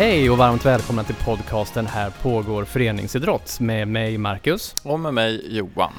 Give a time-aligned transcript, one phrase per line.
[0.00, 4.74] Hej och varmt välkomna till podcasten Här pågår föreningsidrott med mig Marcus.
[4.82, 5.92] Och med mig Johan.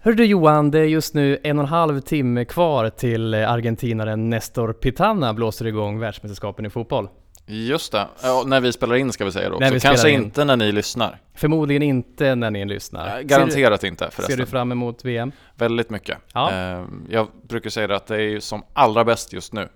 [0.00, 4.30] Hör du Johan, det är just nu en och en halv timme kvar till argentinaren
[4.30, 7.08] Nestor Pitana blåser igång världsmästerskapen i fotboll.
[7.46, 9.80] Just det, ja, när vi spelar in ska vi säga då också.
[9.80, 10.22] Kanske in.
[10.22, 11.18] inte när ni lyssnar.
[11.34, 13.22] Förmodligen inte när ni lyssnar.
[13.22, 14.36] Garanterat du, inte förresten.
[14.36, 15.32] Ser du fram emot VM?
[15.54, 16.18] Väldigt mycket.
[16.32, 16.52] Ja.
[16.52, 19.68] Eh, jag brukar säga att det är som allra bäst just nu.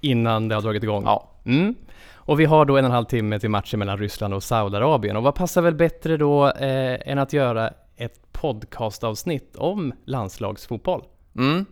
[0.00, 1.04] Innan det har dragit igång?
[1.04, 1.28] Ja.
[1.48, 1.74] Mm.
[2.14, 5.16] Och vi har då en och en halv timme till matchen mellan Ryssland och Saudiarabien.
[5.16, 11.04] Och vad passar väl bättre då eh, än att göra ett podcastavsnitt om landslagsfotboll?
[11.36, 11.64] Mm.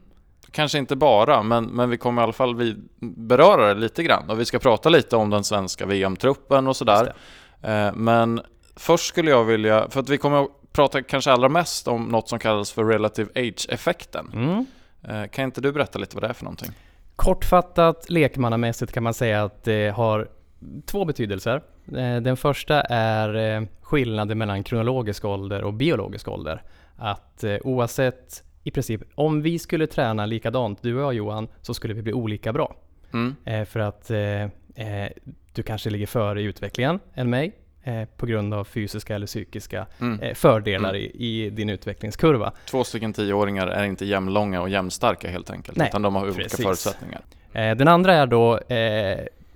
[0.50, 4.30] Kanske inte bara, men, men vi kommer i alla fall vi beröra det lite grann.
[4.30, 7.14] Och vi ska prata lite om den svenska VM-truppen och sådär.
[7.62, 8.40] Eh, men
[8.76, 12.28] först skulle jag vilja, för att vi kommer att prata kanske allra mest om något
[12.28, 14.30] som kallas för relative age-effekten.
[14.34, 14.66] Mm.
[15.08, 16.70] Eh, kan inte du berätta lite vad det är för någonting?
[17.16, 20.28] Kortfattat, lekmannamässigt kan man säga att det har
[20.86, 21.62] två betydelser.
[21.96, 26.62] Eh, den första är eh, skillnaden mellan kronologisk ålder och biologisk ålder.
[26.96, 31.74] Att eh, oavsett, i princip, om vi skulle träna likadant, du och jag Johan, så
[31.74, 32.76] skulle vi bli olika bra.
[33.12, 33.66] Mm.
[33.66, 34.10] För att
[35.52, 37.52] du kanske ligger före i utvecklingen än mig
[38.16, 40.34] på grund av fysiska eller psykiska mm.
[40.34, 41.02] fördelar mm.
[41.02, 42.52] I, i, din utvecklingskurva.
[42.70, 46.42] Två stycken tioåringar är inte jämnlånga och jämnstarka helt enkelt, Nej, utan de har olika
[46.42, 46.64] precis.
[46.64, 47.20] förutsättningar.
[47.52, 48.60] Den andra är då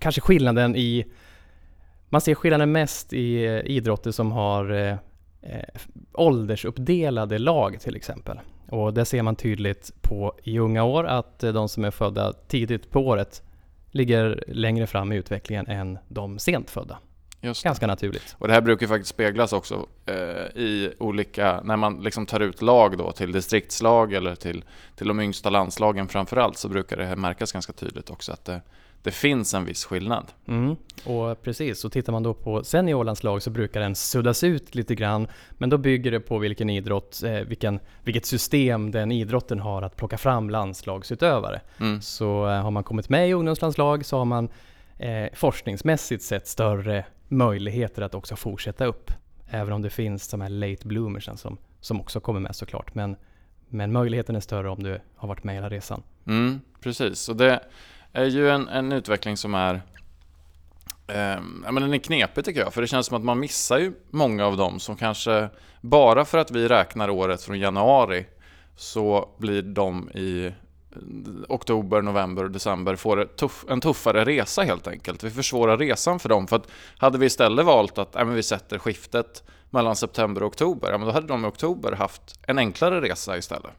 [0.01, 1.07] kanske skillnaden i...
[2.09, 4.97] Man ser skillnaden mest i eh, idrotter som har eh,
[5.43, 5.65] eh,
[6.13, 8.41] åldersuppdelade lag till exempel.
[8.69, 12.33] Och det ser man tydligt på i unga år att eh, de som är födda
[12.33, 13.43] tidigt på året
[13.91, 16.99] ligger längre fram i utvecklingen än de sent födda.
[17.43, 18.37] Just Ganska naturligt.
[18.39, 20.15] Och det här brukar faktiskt speglas också eh,
[20.63, 24.65] i olika, när man liksom tar ut lag då till distriktslag eller till,
[24.97, 28.61] till de yngsta landslagen framförallt så brukar det här märkas ganska tydligt också att det,
[29.03, 30.27] det finns en viss skillnad.
[30.49, 30.77] Mm.
[31.05, 35.29] Och precis, och tittar man då på seniorlandslag så brukar den suddas ut lite grann.
[35.51, 39.97] Men då bygger det på vilken idrott, eh, vilken, vilket system den idrotten har att
[39.97, 41.61] plocka fram landslagsutövare.
[41.81, 42.01] Mm.
[42.01, 44.49] Så eh, har man kommit med i ungdomslandslag så har man
[45.01, 49.11] eh, forskningsmässigt sett större möjligheter att också fortsätta upp.
[49.51, 52.95] Även om det finns de här late bloomers som, som också kommer med såklart.
[52.95, 53.17] Men,
[53.69, 56.03] men möjligheten är större om du har varit med hela resan.
[56.27, 57.61] Mm, precis, och det
[58.13, 59.75] är ju en, en utveckling som är
[61.07, 63.93] eh, men den är knepig tycker jag, för det känns som att man missar ju
[64.11, 65.49] många av dem som kanske
[65.81, 68.27] bara för att vi räknar året från januari
[68.77, 70.53] så blir de i
[71.49, 75.25] oktober, november december får tuff, en tuffare resa helt enkelt.
[75.25, 76.47] Vi försvårar resan för dem.
[76.47, 76.67] För att
[76.99, 81.07] hade vi istället valt att äh, vi sätter skiftet mellan september och oktober, ja, men
[81.07, 83.71] då hade de i oktober haft en enklare resa istället.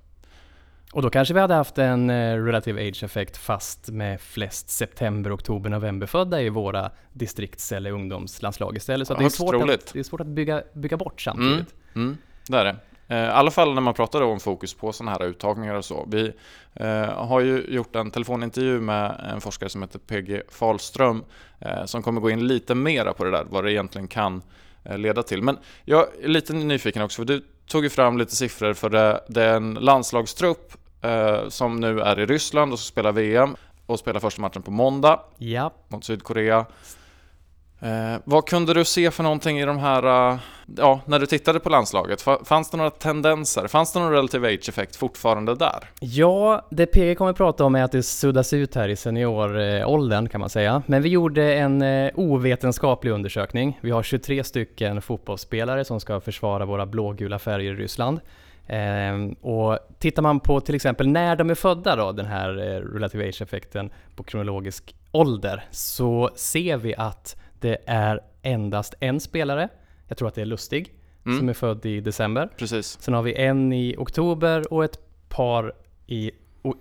[0.94, 5.69] Och då kanske vi hade haft en eh, relative age-effekt fast med flest september, oktober,
[5.69, 9.07] november-födda i våra distrikts eller ungdomslandslag istället.
[9.07, 11.75] Så det, är svårt att, det är svårt att bygga, bygga bort samtidigt.
[11.93, 12.17] Mm, mm,
[12.47, 12.75] det är det.
[13.11, 16.07] Eh, I alla fall när man pratar om fokus på sådana här uttagningar och så.
[16.11, 16.33] Vi
[16.73, 21.23] eh, har ju gjort en telefonintervju med en forskare som heter PG Falström
[21.59, 24.41] eh, som kommer gå in lite mera på det där, vad det egentligen kan
[24.83, 25.41] leda till.
[25.41, 29.23] Men jag är lite nyfiken också, för du tog ju fram lite siffror för det,
[29.28, 30.73] det är en landslagstrupp
[31.47, 33.55] som nu är i Ryssland och som spelar VM
[33.85, 35.73] och spelar första matchen på måndag ja.
[35.88, 36.66] mot Sydkorea.
[37.81, 40.40] Eh, vad kunde du se för någonting i de här, uh,
[40.78, 42.22] ja, när du tittade på landslaget?
[42.46, 43.68] Fanns det några tendenser?
[43.68, 45.90] Fanns det någon relative age-effekt fortfarande där?
[46.00, 50.30] Ja, det PG kommer att prata om är att det suddas ut här i senioråldern
[50.30, 50.84] kan man säga.
[50.86, 53.80] Men vi gjorde en uh, ovetenskaplig undersökning.
[53.81, 58.20] Vi har 23 stycken fotbollsspelare som ska försvara våra blågula färger i Ryssland.
[58.68, 62.94] Eh, och tittar man på till exempel när de är födda då, den här eh,
[62.94, 69.69] relative age-effekten på kronologisk ålder, så ser vi att det är endast en spelare,
[70.08, 70.93] jag tror att det är Lustig,
[71.25, 71.37] mm.
[71.37, 72.49] som är född i december.
[72.58, 72.97] Precis.
[73.02, 74.99] Sen har vi en i oktober och ett
[75.29, 75.73] par
[76.08, 76.31] i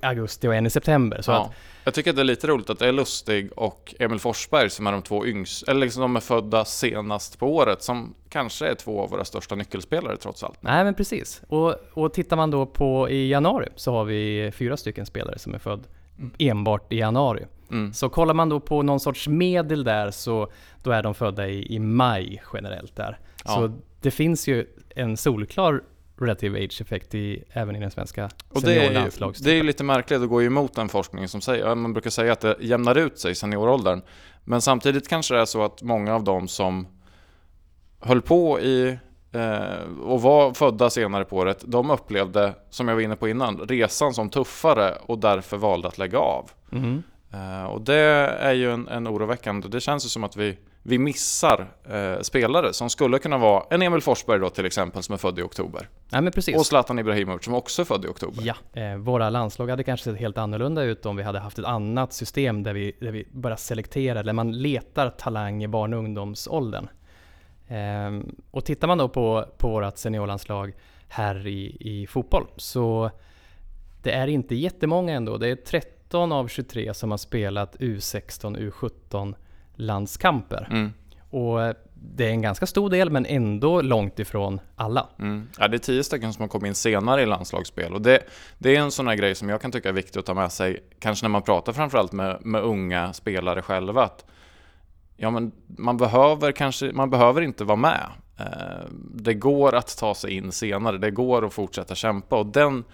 [0.03, 1.23] augusti och en i september.
[1.23, 1.45] Så ja.
[1.45, 1.53] att,
[1.85, 4.87] jag tycker att det är lite roligt att det är Lustig och Emil Forsberg som
[4.87, 8.75] är de två yngsta, eller liksom de är födda senast på året, som kanske är
[8.75, 10.63] två av våra största nyckelspelare trots allt.
[10.63, 11.43] Nej men precis.
[11.49, 15.55] Och, och tittar man då på i januari så har vi fyra stycken spelare som
[15.55, 15.87] är född
[16.21, 16.33] mm.
[16.39, 17.47] enbart i januari.
[17.71, 17.93] Mm.
[17.93, 20.49] Så kollar man då på någon sorts medel där så
[20.83, 23.19] då är de födda i, i maj generellt där.
[23.45, 23.51] Ja.
[23.51, 25.83] Så det finns ju en solklar
[26.21, 29.85] relative age-effekt i, även i den svenska och det är, ju, det är ju lite
[29.85, 33.19] märkligt att gå emot den forskningen som säger, man brukar säga att det jämnar ut
[33.19, 34.03] sig i senioråldern.
[34.45, 36.87] Men samtidigt kanske det är så att många av dem som
[38.01, 38.99] höll på i
[40.03, 44.15] och var födda senare på året, de upplevde, som jag var inne på innan, resan
[44.15, 46.51] som tuffare och därför valde att lägga av.
[46.73, 47.03] Mm.
[47.33, 47.95] Eh, och det
[48.41, 52.73] är ju en, en oroväckande, det känns ju som att vi vi missar eh, spelare
[52.73, 55.89] som skulle kunna vara en Emil Forsberg då till exempel som är född i oktober.
[56.11, 56.57] Ja, men precis.
[56.57, 58.43] Och Zlatan Ibrahimovic som också är född i oktober.
[58.43, 61.65] Ja, eh, våra landslag hade kanske sett helt annorlunda ut om vi hade haft ett
[61.65, 65.99] annat system där vi, där vi bara selekterar, där man letar talang i barn och
[65.99, 66.89] ungdomsåldern.
[67.71, 68.21] Eh,
[68.51, 70.73] och tittar man då på, på vårt seniorlandslag
[71.09, 73.11] här i, i fotboll så
[74.03, 75.39] det är inte jättemånga ändå.
[75.39, 79.35] Det är 13 av 23 som har spelat U16, U17
[79.75, 80.69] landskamper.
[80.71, 80.93] Mm.
[81.31, 85.09] Och det är en ganska stor del men ändå långt ifrån alla.
[85.19, 85.49] Mm.
[85.59, 88.21] Ja, det är tio stycken som har kommit in senare i landslagsspel och det,
[88.59, 90.53] det är en sån här grej som jag kan tycka är viktig att ta med
[90.53, 94.05] sig, kanske när man pratar framförallt med, med unga spelare själva.
[94.05, 94.25] Att,
[95.21, 98.07] ja, men man, behöver kanske, man behöver inte vara med.
[98.39, 102.85] Eh, det går att ta sig in senare, det går att fortsätta kämpa och den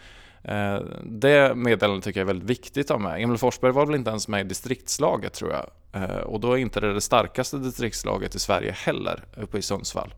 [0.49, 3.23] Eh, det meddelandet tycker jag är väldigt viktigt att ha med.
[3.23, 5.67] Emil Forsberg var väl inte ens med i distriktslaget tror jag.
[6.02, 10.14] Eh, och då är inte det det starkaste distriktslaget i Sverige heller, uppe i Sundsvall.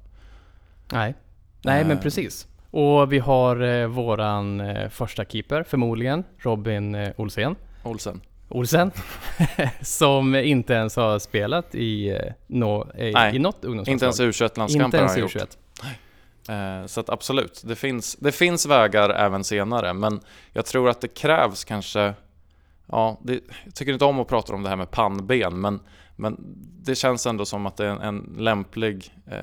[0.93, 1.15] Nej,
[1.63, 2.47] Nej men precis.
[2.71, 7.57] Och vi har våran första keeper förmodligen, Robin Olsen.
[7.83, 8.21] Olsen.
[8.49, 8.91] Olsen,
[9.81, 13.95] som inte ens har spelat i, no, i, i något ungdomslandslag.
[13.95, 15.37] Inte ens U21-landskamper har han gjort.
[16.49, 20.21] Eh, så att absolut, det finns, det finns vägar även senare, men
[20.53, 22.15] jag tror att det krävs kanske
[22.91, 25.81] Ja, det, jag tycker inte om att prata om det här med pannben, men,
[26.17, 26.37] men
[26.83, 29.15] det känns ändå som att det är en, en lämplig...
[29.27, 29.41] Eh,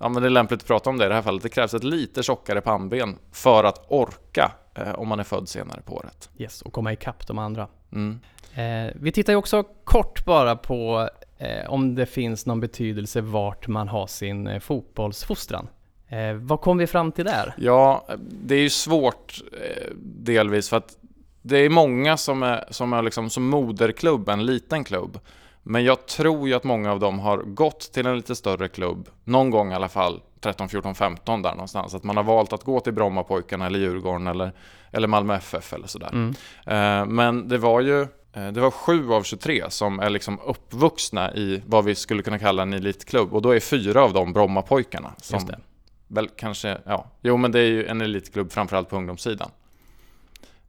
[0.00, 1.42] ja, men det är lämpligt att prata om det i det här fallet.
[1.42, 5.80] Det krävs ett lite tjockare pannben för att orka eh, om man är född senare
[5.80, 6.30] på året.
[6.38, 7.68] Yes, och komma ikapp de andra.
[7.92, 8.20] Mm.
[8.54, 11.08] Eh, vi tittar ju också kort bara på
[11.38, 15.68] eh, om det finns någon betydelse vart man har sin eh, fotbollsfostran.
[16.08, 17.54] Eh, vad kom vi fram till där?
[17.58, 20.96] Ja, det är ju svårt eh, delvis för att
[21.42, 25.18] det är många som är, som är liksom som moderklubb, en liten klubb.
[25.62, 29.08] Men jag tror ju att många av dem har gått till en lite större klubb,
[29.24, 31.94] någon gång i alla fall, 13, 14, 15 där någonstans.
[31.94, 34.52] Att man har valt att gå till Brommapojkarna eller Djurgården eller,
[34.90, 36.10] eller Malmö FF eller sådär.
[36.12, 36.34] Mm.
[36.66, 38.02] Eh, men det var ju
[38.32, 42.38] eh, det var sju av 23 som är liksom uppvuxna i vad vi skulle kunna
[42.38, 45.40] kalla en elitklubb och då är fyra av dem Brommapojkarna som,
[46.08, 49.50] väl kanske, ja, jo men det är ju en elitklubb framförallt på ungdomssidan.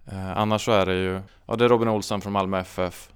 [0.06, 3.10] Eh, annars så är det ju, ja det är Robin Olsson från Malmö FF,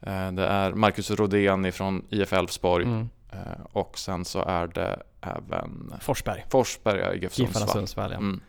[0.00, 3.08] eh, det är Marcus Rodén från IF Elfsborg mm.
[3.32, 7.68] eh, och sen så är det även Forsberg, Forsberg IGF Sundsvall.
[7.68, 8.16] Sundsvall ja.
[8.16, 8.40] mm.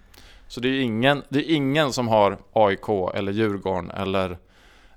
[0.48, 4.38] Så det är, ingen, det är ingen som har AIK eller Djurgården eller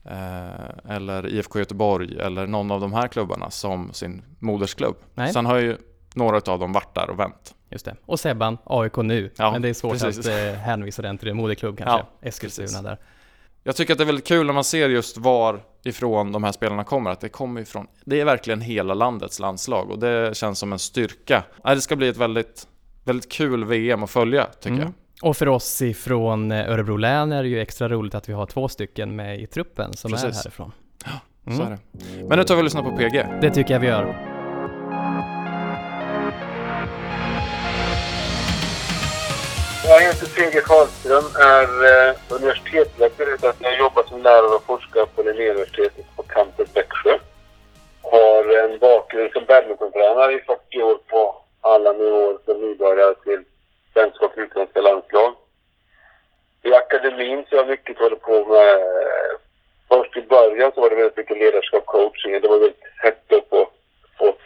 [0.05, 4.97] eh, eller IFK Göteborg eller någon av de här klubbarna som sin modersklubb.
[5.15, 5.33] Nej.
[5.33, 5.77] Sen har ju
[6.15, 7.55] några av dem varit där och vänt.
[7.71, 7.97] Just det.
[8.07, 9.31] Och Sebban, AIK nu.
[9.37, 10.19] Ja, men det är svårt precis.
[10.19, 12.07] att eh, hänvisa den till en moderklubb kanske.
[12.21, 12.99] Ja, Eskilstuna där.
[13.65, 16.53] Jag tycker att det är väldigt kul när man ser just var ifrån de här
[16.53, 20.59] spelarna kommer, att det kommer ifrån, det är verkligen hela landets landslag och det känns
[20.59, 21.45] som en styrka.
[21.65, 22.67] Det ska bli ett väldigt,
[23.05, 24.81] väldigt kul VM att följa, tycker mm.
[24.81, 24.93] jag.
[25.29, 28.47] Och för oss ifrån eh, Örebro län är det ju extra roligt att vi har
[28.47, 30.29] två stycken med i truppen som Precis.
[30.29, 30.73] är härifrån.
[31.05, 31.11] Ja,
[31.47, 31.59] mm.
[31.59, 31.79] så är det.
[32.29, 33.27] Men nu tar vi och lyssnar på PG.
[33.41, 34.32] Det tycker jag vi gör.
[39.85, 40.61] Jag heter P.G.
[40.61, 46.69] Karlström, är eh, universitetslektor utan jag jobbar som lärare och forskare på Linnéuniversitetet på campus
[46.77, 47.19] Växjö.
[48.03, 53.45] Har en bakgrund som badmintontränare i 40 år på alla nivåer, från nybörjare till
[53.93, 55.35] svenska och utländska landslag.
[56.63, 58.81] I akademin så har jag mycket hållit på med...
[59.89, 62.41] Först i början så var det väldigt mycket ledarskap coaching.
[62.41, 63.69] Det var väldigt hett då på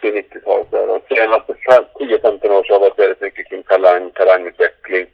[0.01, 0.89] 80-90-talet.
[0.89, 5.07] Och senaste 10-15 år så har det varit väldigt mycket kring talang, talangutveckling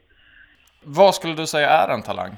[0.85, 2.31] vad skulle du säga är en talang?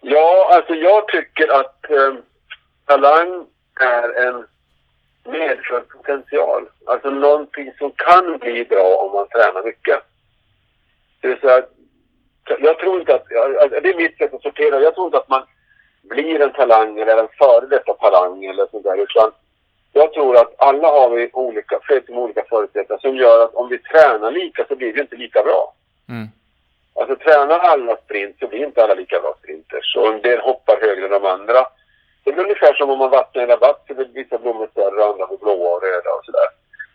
[0.00, 2.14] Ja, alltså jag tycker att eh,
[2.86, 3.46] talang
[3.80, 4.46] är en
[5.24, 6.68] medfödd potential.
[6.86, 10.00] Alltså någonting som kan bli bra om man tränar mycket.
[11.20, 11.62] Det vill säga,
[12.60, 13.26] jag tror inte att,
[13.62, 15.42] alltså det är mitt sätt att sortera, jag tror inte att man
[16.02, 19.30] blir en talang eller en före detta talang eller sånt där, utan
[19.92, 23.78] jag tror att alla har vi olika, med olika förutsättningar som gör att om vi
[23.78, 25.74] tränar lika så blir det inte lika bra.
[26.08, 26.28] Mm.
[26.94, 29.96] Alltså tränar alla sprint så blir inte alla lika bra sprinters.
[29.96, 31.66] Och en del hoppar högre än de andra.
[32.24, 35.10] Det är ungefär som om man vattnar en rabatt så blir vissa blommor större och
[35.10, 36.48] andra blir blåa och röda och sådär.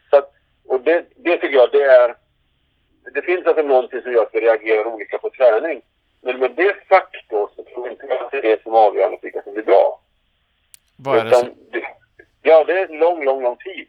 [0.09, 0.31] Så att,
[0.67, 2.15] och det, det tycker jag det är...
[3.13, 5.81] Det finns alltså någonting som gör att vi reagerar olika på träning.
[6.21, 9.17] Men med det sagt då så tror jag inte att det är det som avgör
[9.21, 9.99] vilka som blir bra.
[10.97, 11.49] Vad är det, som...
[11.71, 11.87] det
[12.47, 13.87] Ja, det är lång, lång, lång tid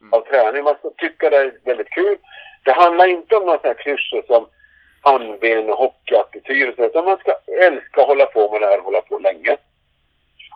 [0.00, 0.12] mm.
[0.12, 0.64] av träning.
[0.64, 2.18] Man ska tycka det är väldigt kul.
[2.64, 4.46] Det handlar inte om några sådana här klyschor som
[5.02, 6.74] handben och hockeyattityd.
[6.78, 9.56] Utan man ska älska att hålla på med det här och hålla på länge.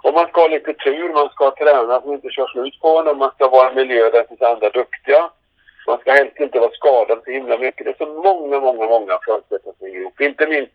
[0.02, 2.99] Och man ska ha lite tur, man ska träna så man inte kör slut på
[2.99, 5.30] en och man ska vara i en miljö där det finns andra duktiga.
[5.87, 7.84] Man ska helst inte vara skadad så himla mycket.
[7.84, 10.20] Det är så många, många, många förutsättningar som ihop.
[10.20, 10.72] Inte minst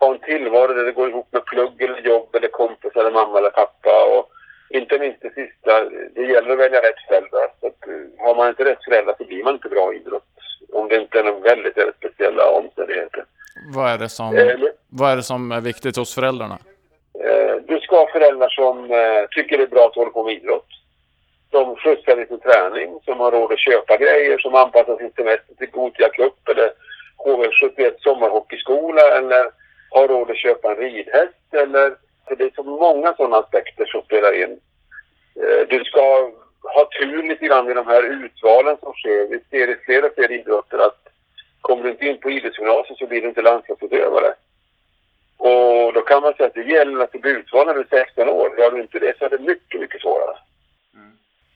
[0.00, 3.38] ha en tillvaro där det går ihop med plugg eller jobb eller kompis eller mamma
[3.38, 4.04] eller pappa.
[4.04, 4.30] Och
[4.70, 5.84] inte minst det sista,
[6.14, 7.48] det gäller att välja rätt föräldrar.
[7.60, 10.24] Så att, eh, har man inte rätt föräldrar så blir man inte bra i idrott.
[10.72, 13.24] Om det inte är några väldigt, väldigt speciella omständigheter.
[13.74, 14.56] Vad är det som, Eh,
[14.88, 16.58] vad är, det som är viktigt hos föräldrarna?
[17.24, 20.34] Eh, Du ska ha föräldrar som eh, tycker det är bra att hålla på med
[20.34, 20.66] idrott.
[21.50, 25.54] Som skjutsar dig till träning, som har råd att köpa grejer, som anpassar sin semester
[25.54, 26.70] till Gothia Cup eller
[27.24, 29.50] HV71 sommarhockeyskola eller
[29.90, 31.94] har råd att köpa en ridhäst eller...
[32.38, 34.60] Det är så många sådana aspekter som spelar in.
[35.42, 36.30] Eh, Du ska
[36.78, 39.28] ha tur lite grann i de här utvalen som sker.
[39.28, 41.08] Vi ser i fler och fler idrotter att
[41.60, 44.34] kommer du inte in på idrottsgymnasiet så blir du inte landslagsutövare.
[45.36, 48.04] Och då kan man säga att det gäller att du blir utvald när du är
[48.04, 48.58] 16 år.
[48.58, 50.36] Gör du inte det så är det mycket, mycket svårare.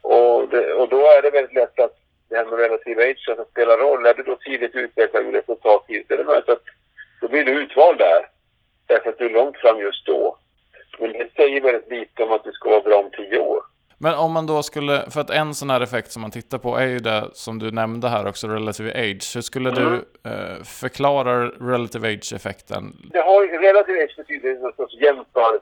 [0.02, 1.96] Och, det, och då är det väldigt lätt att
[2.28, 4.06] det här med relative age att det spelar roll.
[4.06, 6.64] Är du då tidigt utvecklad med resultat tidigt är det möjligt att
[7.20, 8.28] då blir du utvald där.
[8.86, 10.36] Därför att du är långt fram just då.
[10.98, 13.62] Men det säger väldigt lite om att du ska vara bra om 10 år.
[14.02, 16.76] Men om man då skulle, för att en sån här effekt som man tittar på
[16.76, 19.32] är ju det som du nämnde här också, relative age.
[19.34, 19.82] Hur skulle Mm.
[19.82, 19.94] du
[20.30, 22.82] eh, förklara relative age-effekten?
[23.12, 25.60] Det har relative age betyder någon sorts jämför,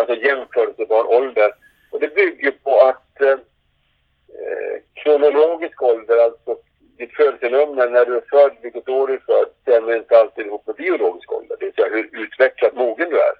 [0.00, 1.50] alltså jämförelsebar ålder.
[1.90, 3.36] Och det bygger på att eh,
[4.94, 6.56] kronologisk ålder, alltså
[6.98, 10.66] ditt födelsenummer när du är född, vilket år du är född, stämmer inte alltid ihop
[10.66, 11.56] med biologisk ålder.
[11.60, 13.34] Det vill säga hur utvecklat mogen du är.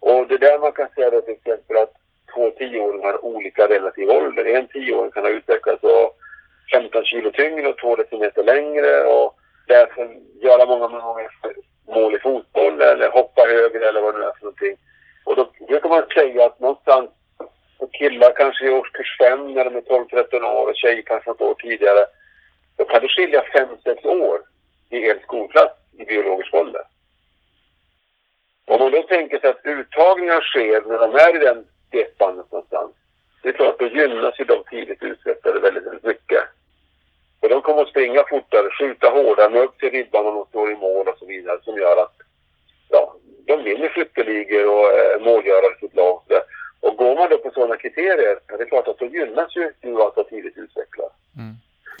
[0.00, 1.92] Och det är där man kan säga då till exempel att
[2.34, 4.44] två tioåringar har olika relativ ålder.
[4.44, 6.16] En tioåring kan ha utvecklats och
[6.74, 9.36] 15 kilo tyngre och två decimeter längre och
[9.66, 11.30] därför göra många, många gånger
[11.86, 14.76] mål i fotboll eller hoppa högre eller vad det nu är för någonting.
[15.24, 17.10] Och då brukar man säga att någonstans
[17.78, 21.40] för killar kanske i årskurs 5 när de är 12-13 år och tjejer kanske något
[21.40, 22.04] år tidigare.
[22.76, 23.42] Då kan det skilja
[23.84, 24.40] 5-6 år
[24.90, 26.82] i en skolklass i biologisk ålder.
[28.68, 32.52] Om man då tänker sig att uttagningar sker när de är i den det spannet
[32.52, 32.92] någonstans.
[33.42, 36.42] Det är klart att då gynnas ju de tidigt utvecklade väldigt, väldigt mycket.
[37.40, 40.70] Och de kommer att springa fortare, skjuta hårdare, nå upp till ribban om de står
[40.72, 42.16] i mål och så vidare som gör att
[42.88, 43.14] ja,
[43.46, 46.22] de vinner skytteligor och eh, målgörare i sitt lag.
[46.80, 49.92] och går man då på sådana kriterier, det är klart att då gynnas ju du
[49.92, 51.10] vara tidigt utvecklad.
[51.36, 51.54] Mm.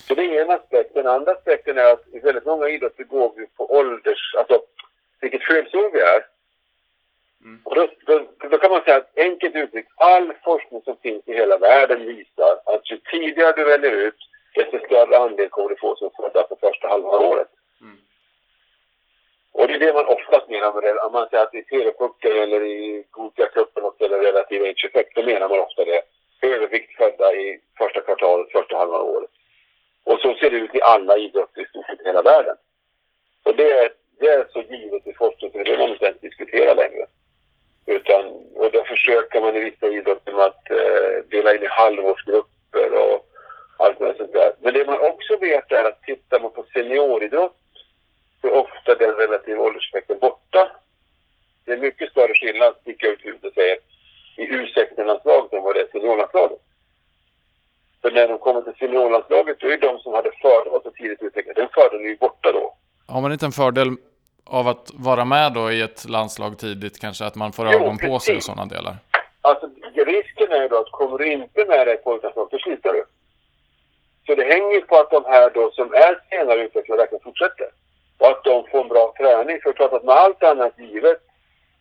[0.08, 0.94] Så det är en aspekt.
[0.94, 4.60] Den andra aspekten är att i väldigt många idrotter går vi på ålders, alltså
[5.20, 6.37] vilket födelseår vi är.
[7.64, 11.34] Och då, då, då kan man säga att enkelt uttryckt, all forskning som finns i
[11.34, 14.16] hela världen visar att ju tidigare du väljer ut,
[14.54, 17.48] desto större andel kommer du få som födda på första halvan året.
[19.58, 21.00] Och det är det man oftast menar med det.
[21.00, 25.48] Om man säger att i TV-pucken eller i Gothia-cupen och eller relativ age-effekt, då menar
[25.48, 26.02] man ofta det.
[26.42, 29.30] Övervikt födda i första kvartalet, första halvan året.
[30.04, 32.56] Och så ser det ut i alla idrotter i stort sett i hela världen.
[33.42, 33.90] Och det är,
[34.20, 37.06] det är så givet i forskning, så det behöver man inte ens diskutera längre.
[37.96, 42.92] Utan, och då försöker man i vissa idrotter med att eh, dela in i halvårsgrupper
[42.92, 43.26] och
[43.76, 44.52] allt möjligt sånt där.
[44.60, 47.56] Men det man också vet är att tittar man på senioridrott
[48.40, 50.70] så är ofta den relativa ålderseffekten borta.
[51.64, 53.78] Det är mycket större skillnad, sticker ut huvudet och säger,
[54.36, 56.58] i U16-landslaget än vad det är i seniorlandslaget.
[58.02, 60.90] För när de kommer till seniorlandslaget, då är det de som hade fördel att så
[60.90, 62.74] tidigt utvecklat, den fördelen är ju borta då.
[63.06, 63.88] Har man inte en fördel
[64.48, 67.98] av att vara med då i ett landslag tidigt, kanske att man får Jo, ögon
[67.98, 68.44] på sig och precis.
[68.44, 68.96] sådana delar?
[69.42, 72.92] Alltså risken är ju då att kommer du inte med dig på pojklandslaget, då slutar
[72.92, 73.04] du.
[74.26, 77.68] Så det hänger ju på att de här då som är senare utvecklade verkligen fortsätter.
[78.18, 79.60] Och att de får en bra träning.
[79.62, 81.20] För klart att med allt annat givet,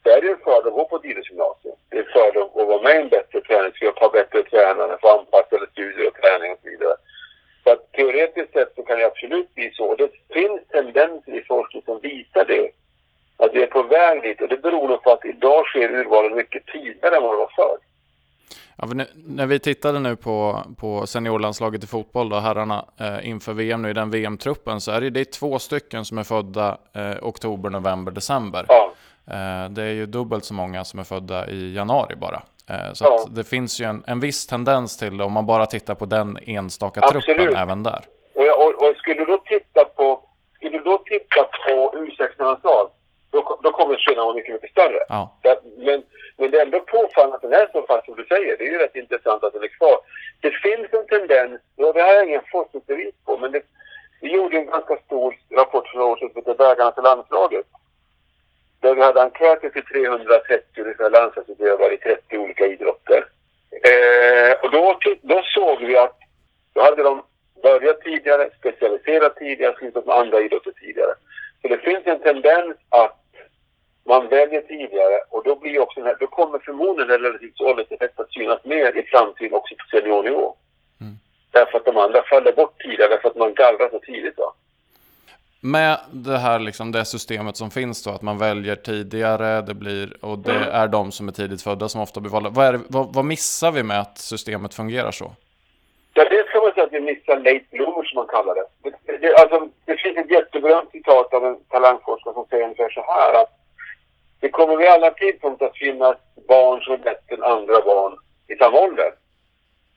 [0.04, 1.76] så är det en fördel att gå på ett idrottsgymnasium.
[1.90, 5.08] Det är en fördel att vara med i en bättre träningsgrupp, ha bättre tränare, få
[5.20, 6.96] anpassade studier och träning och så vidare.
[7.68, 9.86] Så att teoretiskt sett så kan det absolut bli så.
[9.86, 12.70] Och det finns tendenser i forskning som visar det.
[13.38, 14.42] Att vi är på väg dit.
[14.42, 17.52] Och det beror nog på att idag sker urvalen mycket tidigare än vad det var
[17.56, 17.78] förr.
[18.78, 23.54] Ja, nu, när vi tittade nu på, på seniorlandslaget i fotboll, då, herrarna, eh, inför
[23.54, 26.78] VM nu i den VM-truppen, så är det, det är två stycken som är födda
[26.94, 28.66] eh, oktober, november, december.
[28.68, 28.94] Ja.
[29.28, 32.42] Eh, det är ju dubbelt så många som är födda i januari bara.
[32.70, 33.26] Eh, så Ja.
[33.30, 37.00] det finns ju en, en viss tendens till om man bara tittar på den enstaka
[37.04, 37.26] Absolut.
[37.26, 38.02] truppen även där.
[38.36, 40.22] Och, och, och skulle du då titta på,
[40.56, 42.90] skulle du då titta på U16-landslag,
[43.32, 45.00] då, då kommer skillnaden vara mycket, mycket större.
[45.10, 45.38] Ja.
[45.42, 46.04] Det- Men,
[46.38, 48.58] men det är ändå påfallande att den är så pass som du säger.
[48.58, 49.98] Det är ju rätt intressant att den är kvar.
[50.42, 53.62] Det finns en tendens, och det här har jag ingen forskningsbevis på, men det,
[54.22, 57.66] vi gjorde en ganska stor rapport för några år sedan som heter Vägarna till landslaget.
[58.88, 63.26] Där vi hade enkäter till 330 ungefär landslagsutövare i 30 olika idrotter.
[63.90, 66.18] Eh, och då, då såg vi att
[66.74, 67.24] då hade de
[67.64, 71.14] börjat tidigare, specialiserat tidigare, slutat med andra idrotter tidigare.
[71.62, 73.24] Så det finns en tendens att
[74.06, 78.32] man väljer tidigare och då blir också här, då kommer förmodligen en relativt ålderseffekt att
[78.32, 80.56] synas mer i framtiden också på seniornivå.
[81.02, 81.14] Mm.
[81.52, 84.54] Därför att de andra faller bort tidigare, därför att man gallrar så tidigt då.
[85.62, 90.26] Med det här liksom, det systemet som finns då, att man väljer tidigare, det blir,
[90.26, 90.70] och det mm.
[90.72, 92.50] är de som är tidigt födda som ofta blir valda.
[92.50, 95.32] Vad, vad, vad missar vi med att systemet fungerar så?
[96.14, 98.66] Ja, det ska man säga att vi missar late bloomers som man kallar det.
[98.84, 103.02] Det, det, alltså, det finns ett jätteberömt citat av en talangforskare som säger ungefär så
[103.02, 103.52] här att
[104.40, 108.56] det kommer vid alla tidpunkter att finnas barn som är bättre än andra barn i
[108.56, 109.12] samma ålder.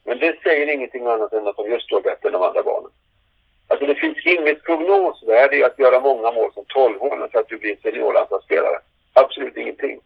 [0.05, 2.91] Men det säger ingenting annat än att de just är bättre än de andra barnen.
[3.71, 7.59] Alltså det finns inget prognosvärde i att göra många mål som 12-åring för att du
[7.59, 8.79] blir seniorlandslagsspelare.
[9.13, 10.01] Absolut ingenting.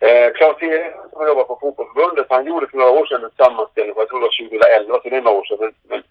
[0.00, 3.94] Eh, Claes Eriksson som jobbar på Fotbollförbundet, han gjorde för några år sedan en sammanställning,
[3.96, 5.58] jag tror det var 2011, så det är några år sedan.
[5.60, 6.02] Men, men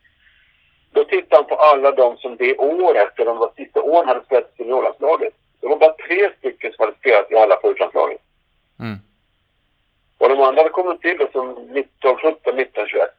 [0.92, 4.26] då tittade han på alla de som det året, eller de var sista åren, hade
[4.26, 5.34] spelat i seniorlandslaget.
[5.62, 8.18] Det var bara tre stycken som hade spelat i alla pojklandslagen.
[8.80, 8.98] Mm.
[10.18, 13.10] Och de andra hade kommit till då som 19, 17, 19, 21.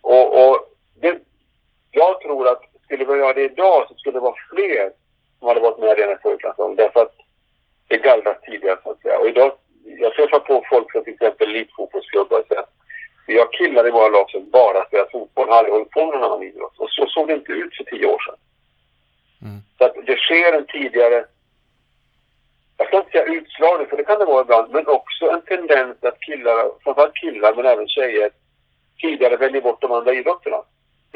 [0.00, 0.56] Och, och
[1.00, 1.18] det,
[1.96, 4.90] jag tror att skulle vi göra det idag så skulle det vara fler
[5.38, 6.76] som hade varit med i den här pojklandslagen.
[6.76, 7.14] Därför att
[7.88, 9.18] det gallras tidigare så att säga.
[9.18, 9.52] Och idag,
[9.84, 12.72] jag träffar på folk från till exempel elitfotbollsklubbar och säger att
[13.26, 16.14] vi har killar i våra lag som bara spelar fotboll, har aldrig hållit på med
[16.14, 16.78] någon annan idrott.
[16.78, 18.38] Och så såg det inte ut för tio år sedan.
[19.42, 19.60] Mm.
[19.78, 21.24] Så att det sker en tidigare,
[22.76, 26.04] jag ska inte säga utslagning, för det kan det vara ibland, men också en tendens
[26.04, 28.30] att killar, framförallt killar men även tjejer,
[29.00, 30.62] tidigare väljer bort de andra idrotterna.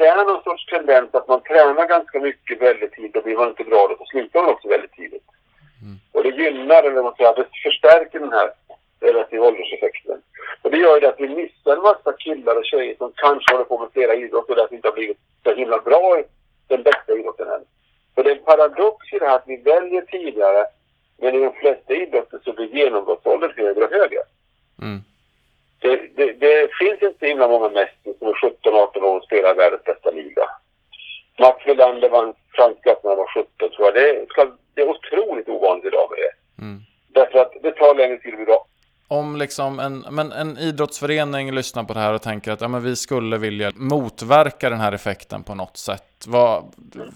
[0.01, 3.49] Det är någon sorts tendens att man tränar ganska mycket väldigt tidigt och blir man
[3.49, 5.27] inte bra då så slutar man också väldigt tidigt.
[5.81, 5.95] Mm.
[6.11, 8.49] Och det gynnar, eller man säger, det förstärker den här
[8.99, 10.21] relativa ålderseffekten.
[10.61, 13.53] Och det gör ju det att vi missar en massa killar och tjejer som kanske
[13.53, 16.23] håller på med flera idrotter och därför inte har blivit så himla bra i
[16.67, 17.63] den bästa idrotten än.
[18.15, 20.65] Så det är en paradox i det här att vi väljer tidigare
[21.17, 24.21] men i de flesta idrotter så blir genombrottsåldern högre och högre.
[24.81, 24.99] Mm.
[25.81, 29.83] Det, det, det, finns inte himla många mästare som är 17-18 år och spelar världens
[29.83, 30.45] bästa liga.
[31.39, 33.93] Mats Wilander vann Fransk när han var 17 tror jag.
[33.93, 34.25] Det är,
[34.75, 36.63] det är otroligt ovanligt idag med det.
[36.63, 36.79] Mm.
[37.07, 38.63] Därför att det tar längre tid idag
[39.11, 42.83] om liksom en, men en idrottsförening lyssnar på det här och tänker att ja, men
[42.83, 46.25] vi skulle vilja motverka den här effekten på något sätt.
[46.27, 46.63] Vad,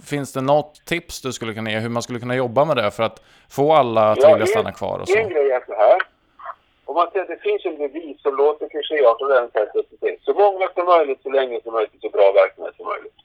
[0.06, 2.92] finns det något tips du skulle kunna ge hur man skulle kunna jobba med det
[2.92, 5.00] för att få alla att ja, vilja stanna kvar?
[5.00, 5.18] Och så?
[5.18, 6.02] En grej är så här.
[6.86, 9.86] Om man säger att det finns en bevis som låter klichéartat och den sättet.
[10.22, 13.18] Så många som möjligt, så länge som möjligt, så bra verksamhet som möjligt.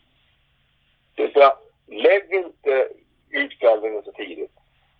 [1.14, 1.52] Det vill säga,
[1.86, 2.88] lägg inte
[3.30, 4.54] utgallringen så tidigt.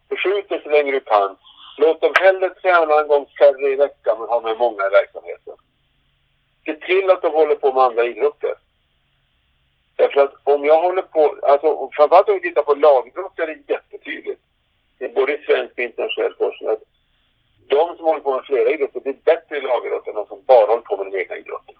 [0.08, 1.36] Förskjut det så länge du kan
[1.76, 5.54] Låt dem hellre träna en gång färre i veckan men ha med många i verksamheten.
[6.64, 8.54] Se till att de håller på med andra idrotter.
[9.96, 13.72] Därför att om jag håller på, alltså framförallt om vi tittar på lagidrott är det
[13.72, 14.40] jättetydligt.
[14.98, 16.70] Det är både i svensk och internationell forskning
[17.70, 20.66] de som håller på med flera idrotter blir bättre i lagidrott än de som bara
[20.66, 21.74] håller på med den egna idrotten.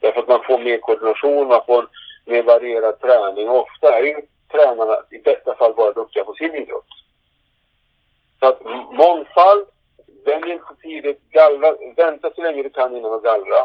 [0.00, 1.88] Därför att man får mer koordination, man får
[2.24, 3.48] mer varierad träning.
[3.48, 4.20] och Ofta är ju
[4.52, 6.86] tränarna i bästa fall bara duktiga på sin idrott.
[8.40, 8.60] Så att
[8.92, 9.66] mångfald,
[10.24, 13.60] välj inte tidigt, gallra, vänta så länge du kan innan du gallra.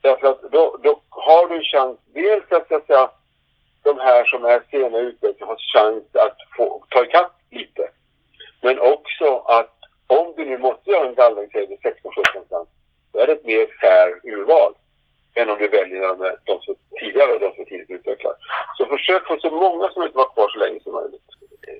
[0.00, 3.10] Därför att då, då har du chans, dels att, så att säga,
[3.82, 7.90] de här som är sena i utvecklingen har chans att få ta ikapp lite.
[8.62, 9.77] Men också att
[10.08, 12.66] om du nu måste göra en gallring, säg 16-17
[13.12, 14.74] då är det ett mer fair urval
[15.34, 18.32] än om du väljer de, de som tidigare och de som tidigt utvecklar.
[18.76, 21.28] Så försök få så många som möjligt vara kvar så länge som möjligt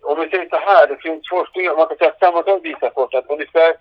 [0.02, 3.30] om vi säger så här, det finns forskning, man kan säga sammantaget visar forskning att
[3.30, 3.76] ungefär,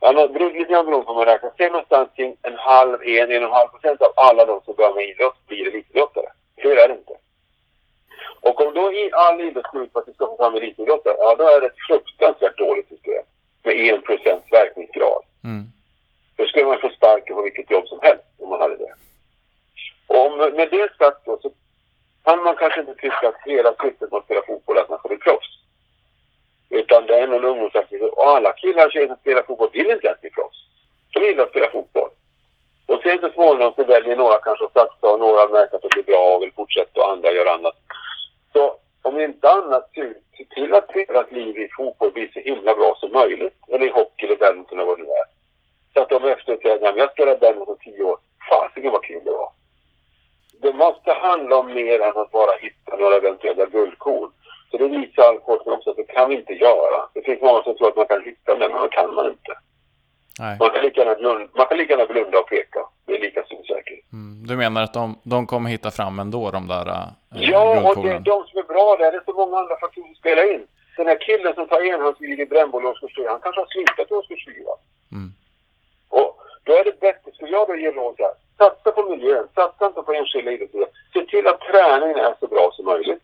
[0.00, 3.30] ja, det beror lite grann på hur man räknar, säg någonstans kring en halv, en,
[3.30, 6.30] en och en halv procent av alla de som börjar med idrott blir elitidrottare.
[6.56, 7.14] Det är det inte.
[8.40, 11.14] Och om då i all idrott går ut på att vi ska få fram elitidrottare,
[11.18, 13.24] ja då är det ett fruktansvärt dåligt system.
[13.62, 15.22] Med en procents verkningsgrad.
[15.44, 15.64] Mm.
[16.36, 18.94] Då skulle man få sparken på vilket jobb som helst om man hade det.
[20.06, 21.50] Och om, med det sagt då så
[22.24, 24.98] kan man kanske inte tycka att hela syftet med att spela fotboll är att man
[24.98, 25.50] ska bli proffs.
[26.70, 28.12] Utan det är någon ungdomsaktivitet.
[28.12, 30.58] Och alla killar och tjejer som spelar fotboll vill inte ens bli proffs.
[31.12, 32.10] De vill att spela fotboll.
[32.86, 35.88] Och sen så småningom så väljer några kanske att satsa och några märker att det
[35.88, 37.76] blir bra och vill fortsätta och andra gör annat.
[38.52, 40.00] Så om inte annat, se
[40.54, 43.56] till att deras liv i fotboll blir så himla bra som möjligt.
[43.68, 45.28] Eller i hockey eller badminton eller vad det nu är.
[45.94, 48.18] Så att de efteråt säger, att jag spelar badminton tio år.
[48.50, 49.52] Fasiken vad kul det var
[50.62, 54.30] det måste handla om mer än att bara hitta några eventuella guldkorn.
[54.70, 57.08] Så det visar all forskning också att det kan vi inte göra.
[57.14, 59.52] Det finns många som tror att man kan hitta det, men det kan man inte.
[60.38, 60.56] Nej.
[60.60, 62.80] Man kan lika gärna blunda, man kan lika gärna blunda och peka.
[63.06, 64.12] Det är lika stor säkerhet.
[64.12, 64.46] Mm.
[64.46, 68.10] Du menar att de, de kommer hitta fram ändå, de där äh, Ja, och det
[68.10, 69.12] är de som är bra där.
[69.12, 70.66] Det är så många andra faktorer som spelar in.
[70.96, 74.14] Den här killen som tar enhandsligger brännboll i årskurs 3, han kanske har slutat i
[74.14, 74.54] årskurs 4.
[75.12, 75.30] Mm.
[76.08, 79.86] Och då är det bättre, skulle jag då ge råd här, satsa på miljön, satsa
[79.86, 80.90] inte på enskilda idrottsledare.
[81.12, 83.22] Se till att träningen är så bra som möjligt.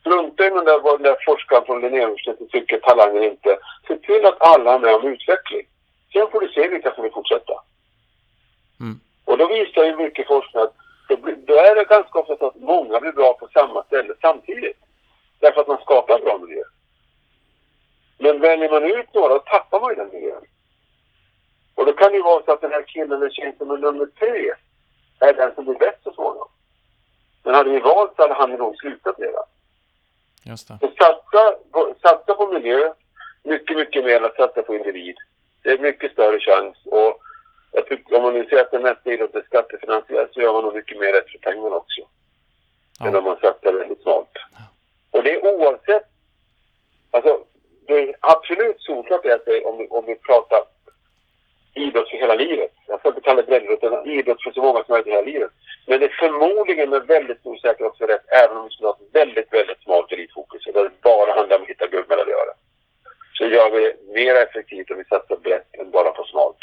[0.00, 3.58] Strunta i den där, vad den där forskaren från Linnéuniversitetet tycker talangen inte.
[3.88, 5.66] Se till att alla är med om utveckling.
[6.12, 7.52] Sen får du se vilka som vill fortsätta.
[8.80, 9.00] Mm.
[9.24, 10.74] Och då visar ju mycket forskning att
[11.08, 14.14] då, blir, då är det ganska ofta så att många blir bra på samma ställe
[14.20, 14.76] samtidigt.
[15.40, 16.62] Därför att man skapar bra miljö.
[18.18, 20.44] Men väljer man ut några, då tappar man ju den miljön.
[21.74, 23.76] Och då kan det ju vara så att den här killen eller tjejen som är
[23.76, 24.54] nummer tre
[25.18, 26.48] är den som blir bäst så småningom.
[27.42, 29.44] Men hade vi valt så hade han nog slutat redan.
[30.44, 30.78] Just det.
[30.80, 31.54] Så satsa
[32.02, 32.92] satsa på miljö
[33.42, 35.16] mycket, mycket mer än att satsa på individ.
[35.62, 36.76] Det är mycket större chans.
[36.84, 37.20] Och
[37.72, 40.64] jag tycker, om man nu säger att den mesta idrotten är skattefinansierad så gör man
[40.64, 42.00] nog mycket mer rätt för pengarna också.
[43.00, 43.06] Ja.
[43.06, 44.30] Än om man satsar väldigt smart.
[45.10, 46.04] Och det är oavsett...
[47.10, 47.44] Alltså,
[47.86, 50.62] det är absolut solklart att det, om, vi- om vi pratar
[51.74, 52.72] idrott för hela livet.
[52.86, 55.50] Jag ska inte kalla det breddidrott, utan idrott för så många som möjligt hela livet.
[55.86, 58.94] Men det är förmodligen med väldigt stor säkerhet också rätt, även om vi skulle ha
[59.00, 60.64] ett väldigt, väldigt smalt elitfokus.
[60.64, 62.54] Där det bara handlar om att hitta guldmedaljörer.
[63.42, 66.56] Så gör vi mer effektivt om vi satsar brett än bara på smalt.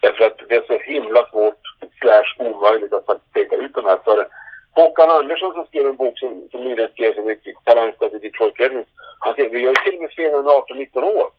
[0.00, 1.60] Därför att det är så himla svårt,
[2.00, 4.28] slash omöjligt att faktiskt peka ut de här för
[4.70, 8.84] Håkan Andersson som skrev en bok som, som nyligen skrevs som Talangstad i Detroit Red.
[9.18, 11.30] Han säger vi gör ju till och med fel när vi är 18-19 år.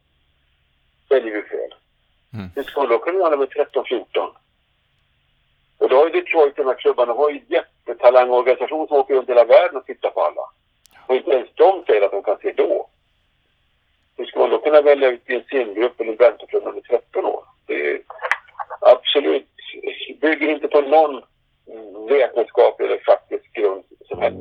[1.10, 1.76] Väljer vi fel.
[2.34, 2.50] Mm.
[2.56, 4.30] Hur vi då kunna göra det med 13-14?
[5.78, 9.46] Och då har ju Detroit, de här klubbarna, har ju jättetalangorganisation som åker runt hela
[9.46, 10.42] världen och tittar på alla.
[11.08, 12.90] Och inte ens de säger att de kan se då.
[14.50, 17.44] Man då kunna välja ut i en simgrupp eller vänta Bentoklubb man är 13 år?
[17.66, 18.00] Det är
[18.82, 19.48] absolut,
[20.22, 21.22] bygger inte på någon
[22.10, 24.40] vetenskaplig eller faktisk grund som helst.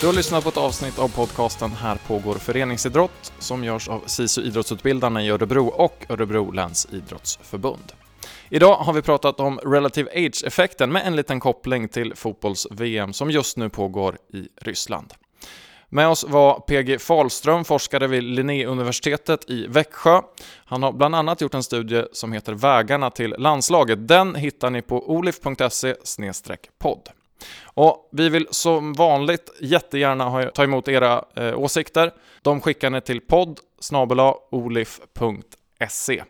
[0.00, 4.42] Du har lyssnat på ett avsnitt av podcasten Här pågår föreningsidrott som görs av SISU
[4.42, 8.01] Idrottsutbildarna i Örebro och Örebro läns idrottsförbund.
[8.54, 13.56] Idag har vi pratat om relative age-effekten med en liten koppling till fotbolls-VM som just
[13.56, 15.14] nu pågår i Ryssland.
[15.88, 20.20] Med oss var PG Falström, forskare vid Linnéuniversitetet i Växjö.
[20.64, 24.08] Han har bland annat gjort en studie som heter Vägarna till landslaget.
[24.08, 25.94] Den hittar ni på olif.se
[26.78, 27.08] podd.
[27.64, 32.12] Och vi vill som vanligt jättegärna ta emot era eh, åsikter.
[32.42, 33.60] De skickar ni till podd
[34.50, 36.22] olif.se.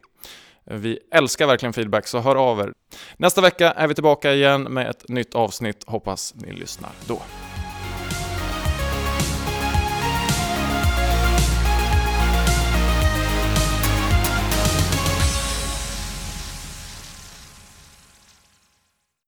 [0.78, 2.72] Vi älskar verkligen feedback, så hör av er.
[3.16, 5.84] Nästa vecka är vi tillbaka igen med ett nytt avsnitt.
[5.86, 7.22] Hoppas ni lyssnar då.